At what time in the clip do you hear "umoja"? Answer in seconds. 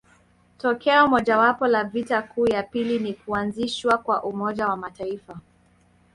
4.23-4.67